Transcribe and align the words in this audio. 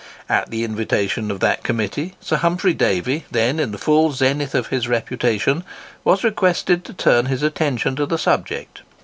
At 0.27 0.49
the 0.49 0.63
invitation 0.63 1.29
of 1.29 1.41
that 1.41 1.61
Committee, 1.61 2.15
Sir 2.19 2.37
Humphry 2.37 2.73
Davy, 2.73 3.25
then 3.29 3.59
in 3.59 3.69
the 3.71 3.77
full 3.77 4.11
zenith 4.13 4.55
of 4.55 4.69
his 4.69 4.87
reputation, 4.87 5.63
was 6.03 6.23
requested 6.23 6.83
to 6.85 6.93
turn 6.95 7.27
his 7.27 7.43
attention 7.43 7.95
to 7.97 8.07
the 8.07 8.17
subject. 8.17 8.81